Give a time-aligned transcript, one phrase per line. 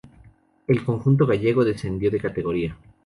[0.65, 2.75] El conjunto gallego descendió de categoría.